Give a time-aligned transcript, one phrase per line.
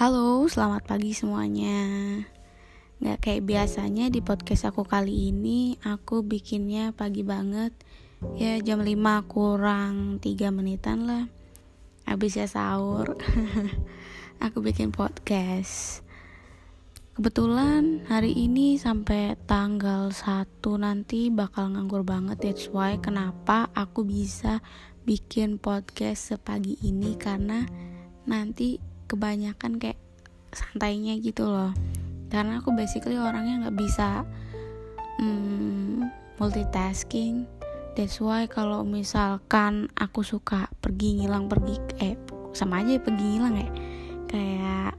[0.00, 1.76] Halo, selamat pagi semuanya.
[3.04, 7.76] Gak kayak biasanya di podcast aku kali ini Aku bikinnya pagi banget.
[8.32, 8.96] Ya jam 5
[9.28, 11.28] kurang 3 menitan lah.
[12.08, 13.12] Habis ya sahur.
[14.48, 16.00] Aku bikin podcast.
[17.12, 22.40] Kebetulan hari ini sampai tanggal 1 nanti bakal nganggur banget.
[22.40, 24.64] That's why kenapa aku bisa
[25.04, 27.20] bikin podcast sepagi ini?
[27.20, 27.68] Karena
[28.24, 29.98] nanti kebanyakan kayak
[30.54, 31.74] santainya gitu loh.
[32.30, 34.22] Karena aku basically orangnya nggak bisa
[35.18, 36.06] hmm,
[36.38, 37.50] multitasking.
[37.98, 42.14] That's why kalau misalkan aku suka pergi ngilang pergi eh
[42.54, 43.68] sama aja pergi ngilang ya.
[44.30, 44.94] Kayak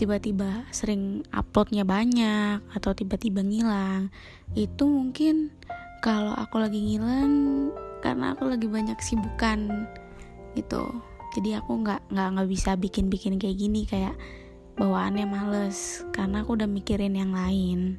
[0.00, 4.10] tiba-tiba sering uploadnya banyak atau tiba-tiba ngilang
[4.56, 5.54] itu mungkin
[6.02, 7.70] kalau aku lagi ngilang
[8.02, 9.86] karena aku lagi banyak sibukan
[10.58, 10.88] gitu
[11.34, 14.14] jadi aku nggak nggak nggak bisa bikin bikin kayak gini kayak
[14.78, 16.06] bawaannya males.
[16.14, 17.98] Karena aku udah mikirin yang lain.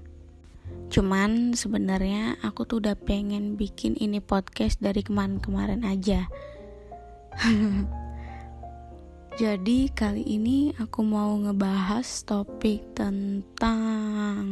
[0.88, 6.32] Cuman sebenarnya aku tuh udah pengen bikin ini podcast dari kemarin-kemarin aja.
[9.36, 14.48] Jadi kali ini aku mau ngebahas topik tentang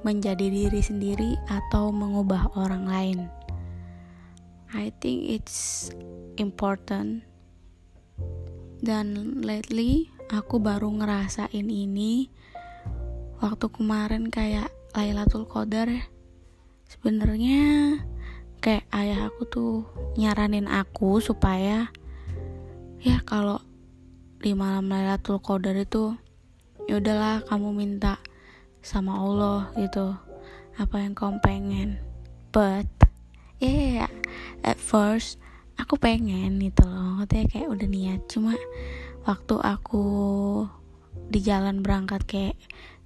[0.00, 3.35] menjadi diri sendiri atau mengubah orang lain
[4.76, 5.88] I think it's
[6.36, 7.24] important.
[8.84, 12.28] Dan lately aku baru ngerasain ini.
[13.40, 16.04] Waktu kemarin kayak Lailatul Qadar ya
[16.88, 17.96] sebenarnya
[18.64, 19.74] kayak ayah aku tuh
[20.16, 21.92] nyaranin aku supaya
[23.04, 23.60] ya kalau
[24.40, 26.16] di malam Lailatul Qadar itu
[26.88, 28.20] ya udahlah kamu minta
[28.80, 30.16] sama Allah gitu
[30.76, 31.90] apa yang kamu pengen.
[32.52, 32.88] But
[33.60, 34.08] yeah
[34.64, 35.38] at first
[35.76, 38.20] aku pengen gitu loh katanya kayak udah niat.
[38.28, 38.56] Cuma
[39.28, 40.06] waktu aku
[41.28, 42.56] di jalan berangkat kayak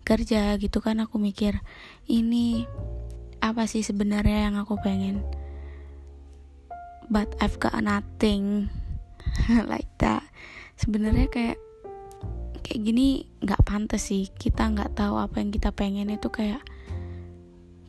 [0.04, 1.62] kerja gitu kan aku mikir
[2.10, 2.66] ini
[3.40, 5.24] apa sih sebenarnya yang aku pengen?
[7.10, 8.70] But I've got nothing
[9.72, 10.22] like that.
[10.78, 11.58] Sebenarnya kayak
[12.62, 14.30] kayak gini nggak pantas sih.
[14.30, 16.62] Kita nggak tahu apa yang kita pengen itu kayak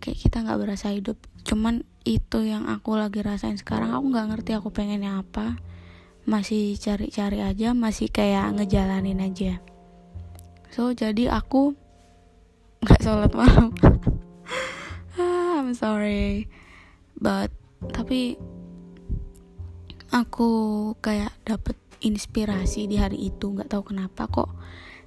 [0.01, 1.21] kayak kita nggak berasa hidup.
[1.45, 3.93] Cuman itu yang aku lagi rasain sekarang.
[3.93, 5.57] Aku nggak ngerti aku pengennya apa.
[6.25, 9.61] Masih cari-cari aja masih kayak ngejalanin aja.
[10.73, 11.77] So jadi aku
[12.83, 13.71] nggak sholat malam.
[15.19, 16.47] Ah, I'm sorry.
[17.19, 17.51] But
[17.91, 18.39] tapi
[20.09, 20.49] aku
[21.03, 23.51] kayak dapet inspirasi di hari itu.
[23.51, 24.55] Nggak tahu kenapa kok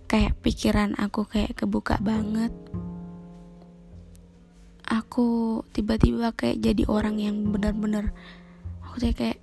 [0.05, 2.53] kayak pikiran aku kayak kebuka banget
[4.89, 8.13] aku tiba-tiba kayak jadi orang yang benar-benar
[8.85, 9.41] aku tuh kayak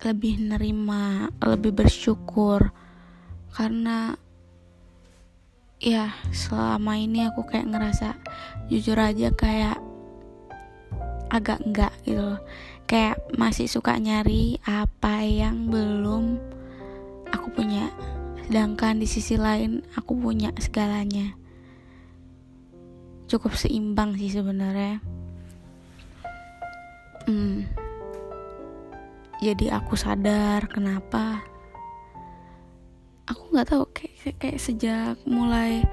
[0.00, 2.72] lebih nerima lebih bersyukur.
[3.50, 4.14] Karena
[5.80, 8.08] ya selama ini aku kayak ngerasa
[8.68, 9.80] jujur aja kayak
[11.30, 12.40] agak enggak gitu loh.
[12.88, 16.42] Kayak masih suka nyari apa yang belum
[17.30, 17.86] aku punya
[18.50, 21.39] sedangkan di sisi lain aku punya segalanya
[23.30, 24.98] cukup seimbang sih sebenarnya.
[27.30, 27.62] Hmm.
[29.38, 31.46] jadi aku sadar kenapa.
[33.30, 35.86] Aku nggak tahu kayak, kayak kayak sejak mulai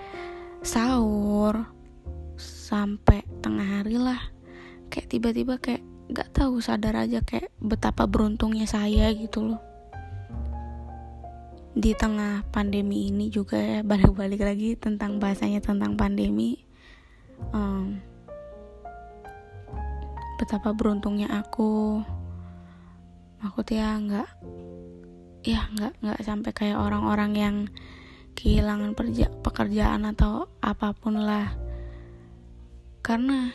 [0.66, 1.70] sahur
[2.36, 4.20] sampai tengah hari lah
[4.90, 9.62] kayak tiba-tiba kayak nggak tahu sadar aja kayak betapa beruntungnya saya gitu loh.
[11.78, 16.67] Di tengah pandemi ini juga ya balik-balik lagi tentang bahasanya tentang pandemi
[17.54, 18.00] um,
[20.38, 22.02] betapa beruntungnya aku.
[23.42, 24.30] Aku tuh ya nggak
[25.46, 27.56] ya nggak nggak sampai kayak orang-orang yang
[28.38, 31.54] kehilangan perja pekerjaan atau apa pun lah.
[33.02, 33.50] Karena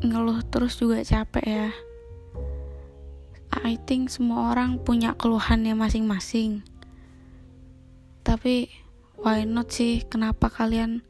[0.00, 1.70] ngeluh terus juga capek ya.
[3.64, 6.60] I think semua orang punya keluhannya masing-masing.
[8.22, 8.68] Tapi
[9.20, 10.04] why not sih?
[10.06, 11.04] Kenapa kalian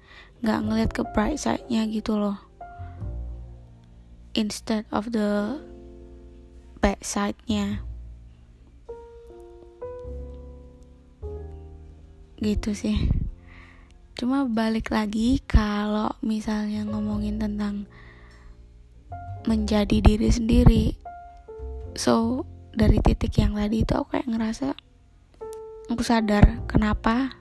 [0.45, 2.39] nggak ngeliat ke bright side-nya gitu loh?
[4.37, 5.61] Instead of the
[6.83, 7.83] bad side-nya.
[12.37, 13.09] Gitu sih.
[14.17, 17.89] Cuma balik lagi kalau misalnya ngomongin tentang
[19.47, 20.85] menjadi diri sendiri
[21.95, 22.43] so
[22.75, 24.75] dari titik yang tadi itu aku kayak ngerasa
[25.89, 27.39] aku sadar kenapa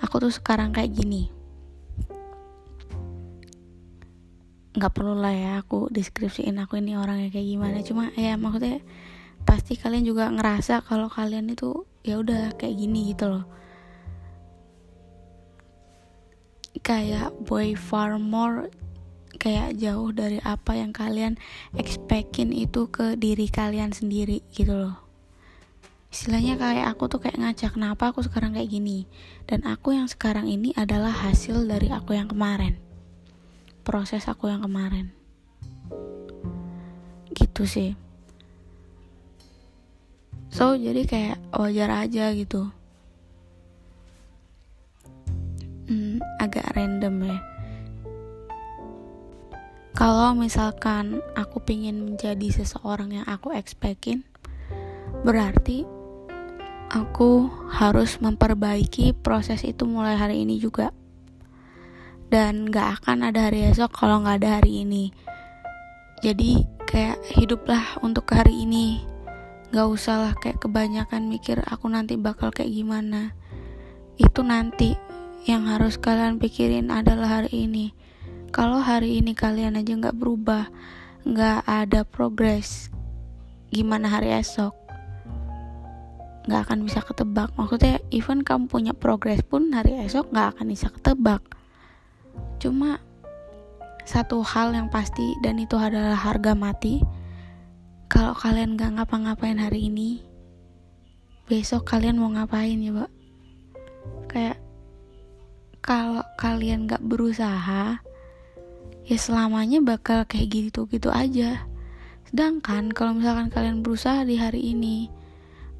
[0.00, 1.30] aku tuh sekarang kayak gini.
[4.74, 7.78] Nggak perlu lah ya aku deskripsiin aku ini orangnya kayak gimana.
[7.86, 8.82] Cuma ya maksudnya
[9.46, 13.46] pasti kalian juga ngerasa kalau kalian itu ya udah kayak gini gitu loh.
[16.82, 18.66] Kayak boy far more
[19.38, 21.38] kayak jauh dari apa yang kalian
[21.76, 25.03] expectin itu ke diri kalian sendiri gitu loh
[26.14, 29.10] istilahnya kayak aku tuh kayak ngajak kenapa aku sekarang kayak gini?
[29.50, 32.78] Dan aku yang sekarang ini adalah hasil dari aku yang kemarin.
[33.82, 35.10] Proses aku yang kemarin.
[37.34, 37.98] Gitu sih.
[40.54, 42.70] So jadi kayak wajar aja gitu.
[45.90, 47.38] Hmm, agak random ya.
[49.98, 54.22] Kalau misalkan aku pingin menjadi seseorang yang aku expectin
[55.26, 55.93] berarti
[56.94, 60.94] aku harus memperbaiki proses itu mulai hari ini juga.
[62.30, 65.10] Dan gak akan ada hari esok kalau gak ada hari ini.
[66.22, 69.02] Jadi kayak hiduplah untuk hari ini.
[69.74, 73.34] Gak usah lah kayak kebanyakan mikir aku nanti bakal kayak gimana.
[74.14, 74.94] Itu nanti
[75.50, 77.90] yang harus kalian pikirin adalah hari ini.
[78.54, 80.70] Kalau hari ini kalian aja gak berubah
[81.26, 82.92] gak ada progres
[83.72, 84.83] gimana hari esok
[86.44, 87.50] nggak akan bisa ketebak.
[87.56, 91.42] Maksudnya even kamu punya progres pun hari esok nggak akan bisa ketebak.
[92.60, 93.00] Cuma
[94.04, 97.00] satu hal yang pasti dan itu adalah harga mati.
[98.08, 100.34] Kalau kalian nggak ngapa-ngapain hari ini
[101.44, 103.12] besok kalian mau ngapain ya pak
[104.32, 104.58] kayak
[105.84, 108.00] kalau kalian nggak berusaha
[109.04, 111.68] ya selamanya bakal kayak gitu gitu aja.
[112.24, 115.12] Sedangkan kalau misalkan kalian berusaha di hari ini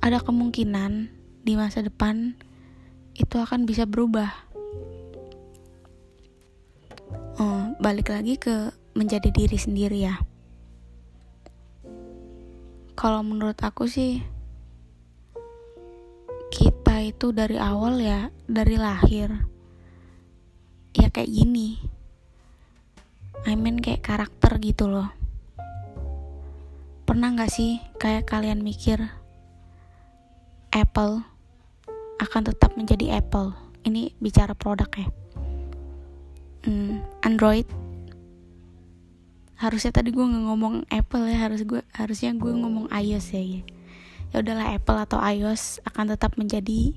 [0.05, 1.09] ada kemungkinan
[1.49, 2.37] di masa depan
[3.17, 4.29] itu akan bisa berubah.
[7.41, 10.21] Oh, balik lagi ke menjadi diri sendiri ya.
[12.93, 14.21] Kalau menurut aku sih
[16.53, 19.33] kita itu dari awal ya, dari lahir
[20.93, 21.81] ya kayak gini.
[23.49, 25.09] I mean kayak karakter gitu loh.
[27.09, 29.24] Pernah gak sih kayak kalian mikir
[30.75, 31.23] Apple
[32.19, 33.55] akan tetap menjadi Apple.
[33.87, 35.07] Ini bicara produk ya.
[36.67, 37.69] Hmm, Android
[39.55, 43.43] harusnya tadi gue nggak ngomong Apple ya harus gue harusnya gue ngomong iOS ya
[44.35, 46.93] ya udahlah Apple atau iOS akan tetap menjadi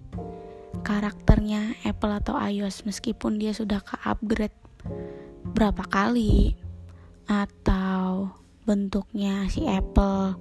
[0.81, 4.55] karakternya Apple atau iOS meskipun dia sudah ke upgrade
[5.53, 6.57] berapa kali
[7.29, 8.33] atau
[8.65, 10.35] bentuknya si Apple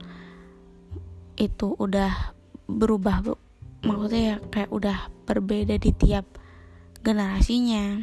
[1.37, 2.36] itu udah
[2.67, 3.35] berubah bu.
[3.87, 6.27] Maksudnya ya kayak udah berbeda di tiap
[7.03, 8.03] generasinya.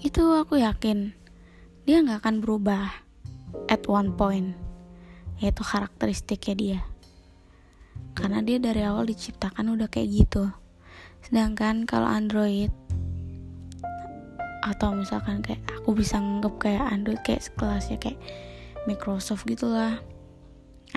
[0.00, 1.12] Itu aku yakin
[1.84, 2.84] dia nggak akan berubah
[3.68, 4.52] at one point
[5.38, 6.80] yaitu karakteristiknya dia.
[8.16, 10.50] Karena dia dari awal diciptakan udah kayak gitu.
[11.22, 12.72] Sedangkan kalau Android
[14.68, 18.18] atau misalkan kayak aku bisa nganggep kayak Android kayak sekelasnya kayak
[18.84, 20.02] Microsoft gitulah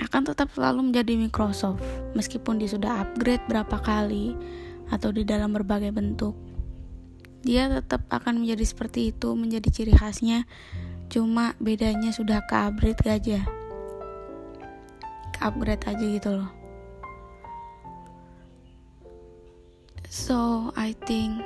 [0.00, 1.82] akan tetap selalu menjadi Microsoft
[2.16, 4.36] meskipun dia sudah upgrade berapa kali
[4.92, 6.36] atau di dalam berbagai bentuk.
[7.42, 10.46] Dia tetap akan menjadi seperti itu, menjadi ciri khasnya.
[11.10, 13.40] Cuma bedanya sudah ke upgrade aja.
[15.34, 16.50] Ke upgrade aja gitu loh.
[20.06, 21.40] So, I think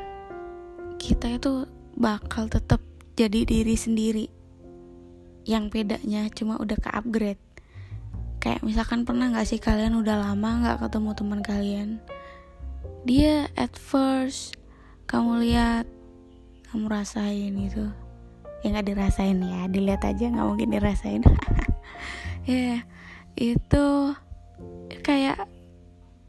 [0.99, 2.83] kita itu bakal tetap
[3.17, 4.27] jadi diri sendiri.
[5.47, 7.46] Yang bedanya cuma udah ke upgrade
[8.47, 11.89] kayak misalkan pernah nggak sih kalian udah lama nggak ketemu teman kalian?
[13.03, 14.55] Dia at first
[15.11, 15.91] kamu lihat
[16.71, 17.91] kamu rasain gitu.
[18.63, 21.27] Ya nggak dirasain ya dilihat aja nggak mungkin dirasain.
[22.47, 22.81] Ya yeah,
[23.35, 24.15] itu
[25.03, 25.51] kayak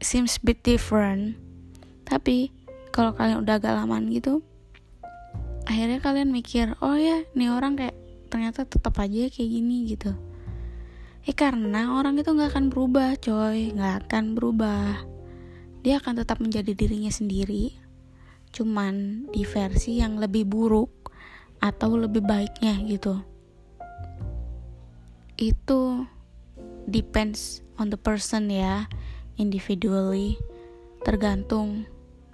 [0.02, 1.38] seems bit different.
[2.02, 2.50] Tapi
[2.90, 4.42] kalau kalian udah agak lamaan gitu
[5.68, 7.94] akhirnya kalian mikir oh ya nih orang kayak
[8.32, 10.16] ternyata tetap aja kayak gini gitu
[11.28, 13.76] Ya karena orang itu gak akan berubah coy.
[13.76, 15.04] Gak akan berubah.
[15.84, 17.76] Dia akan tetap menjadi dirinya sendiri
[18.48, 21.12] Cuman di versi yang lebih buruk
[21.60, 23.20] Atau lebih baiknya gitu.
[25.36, 26.08] Itu
[26.88, 28.88] Depends on the person ya
[29.36, 30.40] Individually.
[31.04, 31.84] Tergantung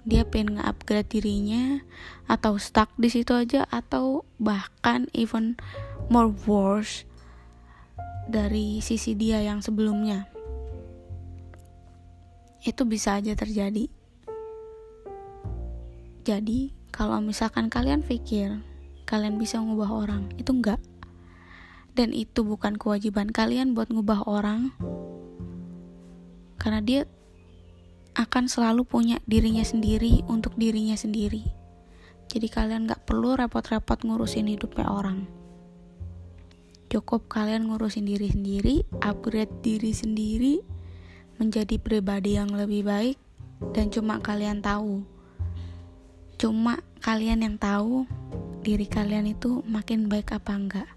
[0.07, 1.83] dia pengen nge-upgrade dirinya
[2.31, 5.57] atau stuck di situ aja atau bahkan even
[6.13, 7.03] more worse
[8.25, 10.29] dari sisi dia yang sebelumnya.
[12.65, 13.87] Itu bisa aja terjadi.
[16.25, 18.57] Jadi, kalau misalkan kalian pikir
[19.05, 20.81] kalian bisa ngubah orang, itu enggak.
[21.93, 24.73] Dan itu bukan kewajiban kalian buat ngubah orang.
[26.65, 27.01] karena dia
[28.17, 31.45] akan selalu punya dirinya sendiri untuk dirinya sendiri
[32.25, 35.29] jadi kalian gak perlu repot-repot ngurusin hidupnya orang
[36.95, 40.63] cukup kalian ngurusin diri sendiri upgrade diri sendiri
[41.35, 43.19] menjadi pribadi yang lebih baik
[43.75, 45.03] dan cuma kalian tahu.
[46.39, 48.07] Cuma kalian yang tahu
[48.63, 50.89] diri kalian itu makin baik apa enggak.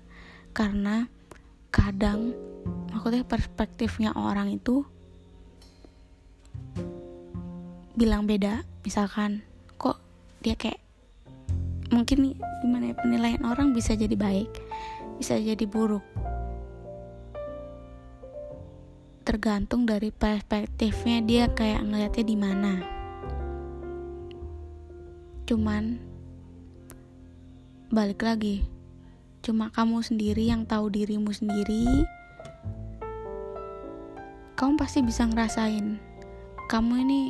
[0.55, 1.11] Karena
[1.75, 2.31] kadang
[2.95, 4.87] maksudnya perspektifnya orang itu
[7.99, 8.63] bilang beda.
[8.87, 9.43] Misalkan
[9.75, 9.99] kok
[10.47, 10.79] dia kayak
[11.91, 14.51] mungkin gimana ya penilaian orang bisa jadi baik
[15.19, 16.07] bisa jadi buruk.
[19.27, 22.75] Tergantung dari perspektifnya dia kayak ngeliatnya di mana.
[25.45, 26.09] Cuman
[27.89, 28.69] balik lagi
[29.41, 32.05] cuma kamu sendiri yang tahu dirimu sendiri
[34.61, 35.97] kamu pasti bisa ngerasain
[36.69, 37.23] kamu ini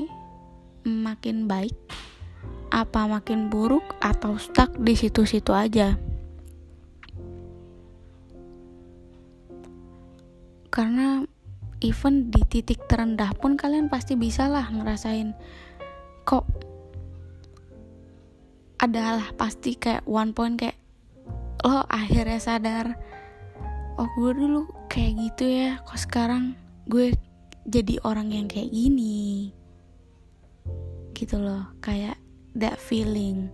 [0.82, 1.78] makin baik
[2.74, 5.94] apa makin buruk atau stuck di situ-situ aja
[10.78, 11.26] karena
[11.82, 15.34] even di titik terendah pun kalian pasti bisa lah ngerasain
[16.22, 16.46] kok
[18.78, 20.78] adalah pasti kayak one point kayak
[21.66, 22.94] lo akhirnya sadar
[23.98, 26.54] oh gue dulu kayak gitu ya kok sekarang
[26.86, 27.10] gue
[27.68, 29.52] jadi orang yang kayak gini.
[31.12, 32.16] Gitu loh kayak
[32.56, 33.52] that feeling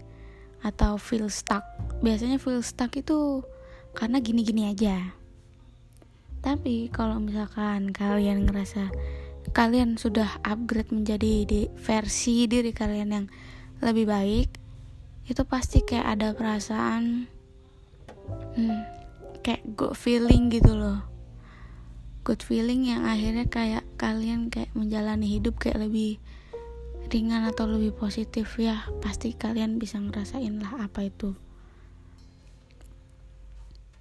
[0.62, 1.66] atau feel stuck.
[1.99, 3.43] Biasanya feel stuck itu
[3.99, 5.24] karena gini-gini aja
[6.44, 8.92] tapi kalau misalkan kalian ngerasa
[9.56, 13.26] kalian sudah upgrade menjadi di versi diri kalian yang
[13.80, 14.48] lebih baik
[15.24, 17.32] itu pasti kayak ada perasaan
[18.60, 18.80] hmm,
[19.40, 21.00] kayak good feeling gitu loh.
[22.24, 26.20] Good feeling yang akhirnya kayak kalian kayak menjalani hidup kayak lebih
[27.08, 31.36] ringan atau lebih positif ya pasti kalian bisa ngerasain lah apa itu.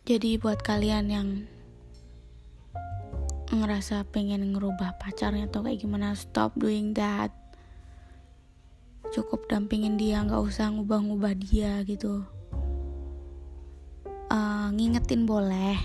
[0.04, 1.28] Jadi buat kalian yang
[3.54, 7.30] ngerasa pengen ngerubah pacarnya atau kayak gimana stop doing that.
[9.14, 12.26] Cukup dampingin dia nggak usah ngubah-ngubah dia gitu.
[14.34, 15.78] Uh, ngingetin boleh.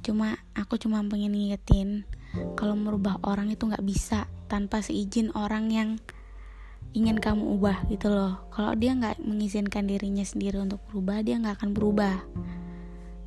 [0.00, 2.06] Cuma aku cuma pengen ngingetin
[2.54, 5.90] kalau merubah orang itu nggak bisa tanpa seizin orang yang
[6.94, 8.46] ingin kamu ubah gitu loh.
[8.50, 12.14] Kalau dia nggak mengizinkan dirinya sendiri untuk berubah dia nggak akan berubah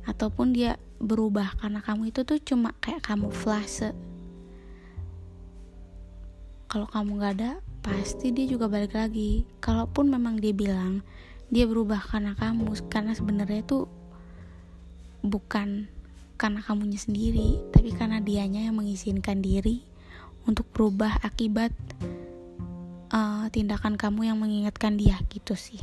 [0.04, 3.92] ataupun dia berubah karena kamu itu tuh cuma kayak kamu flase
[6.68, 7.52] kalau kamu nggak ada
[7.84, 11.04] pasti dia juga balik lagi kalaupun memang dia bilang
[11.52, 13.84] dia berubah karena kamu karena sebenarnya tuh
[15.24, 15.88] bukan
[16.34, 19.84] karena kamunya sendiri tapi karena dianya yang mengizinkan diri
[20.44, 21.72] untuk berubah akibat
[23.14, 25.80] uh, tindakan kamu yang mengingatkan dia gitu sih.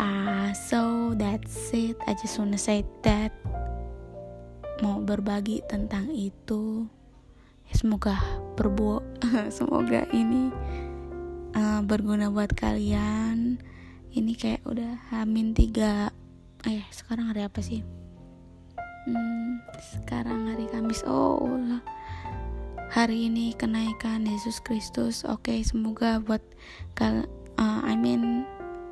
[0.00, 0.80] uh, so
[1.14, 1.96] that's it.
[2.08, 3.32] I just wanna say that
[4.82, 6.86] mau berbagi tentang itu.
[7.68, 8.16] Ya, semoga
[8.56, 9.04] berbu
[9.56, 10.48] semoga ini
[11.54, 13.60] uh, berguna buat kalian.
[14.08, 16.10] Ini kayak udah hamin tiga.
[16.64, 17.84] Eh sekarang hari apa sih?
[19.04, 21.04] Hmm, sekarang hari Kamis.
[21.06, 21.80] Oh lah
[22.88, 25.22] hari ini kenaikan Yesus Kristus.
[25.28, 26.40] Oke, okay, semoga buat
[26.96, 27.28] kal
[27.60, 28.48] uh, I mean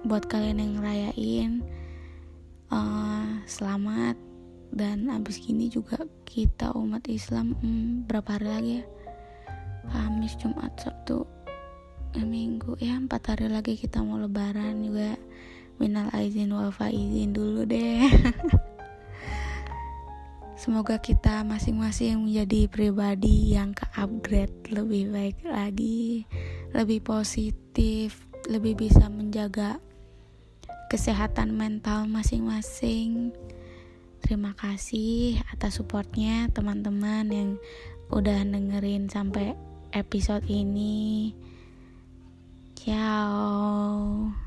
[0.06, 1.52] buat kalian yang ngerayain
[2.70, 4.16] uh, selamat
[4.75, 8.85] dan abis gini juga kita umat Islam hmm, berapa hari lagi ya?
[9.87, 11.23] Kamis, Jumat, Sabtu,
[12.11, 15.14] ya, Minggu ya empat hari lagi kita mau Lebaran juga.
[15.76, 18.08] Minal aizin wal faizin dulu deh.
[20.56, 26.25] Semoga kita masing-masing menjadi pribadi yang ke-upgrade lebih baik lagi,
[26.73, 29.76] lebih positif, lebih bisa menjaga
[30.87, 33.35] kesehatan mental masing-masing.
[34.23, 37.50] Terima kasih atas supportnya teman-teman yang
[38.11, 39.55] udah dengerin sampai
[39.95, 41.35] episode ini.
[42.78, 44.46] Ciao.